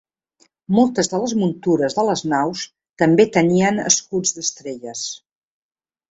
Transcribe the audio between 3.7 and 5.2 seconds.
escuts d'estelles.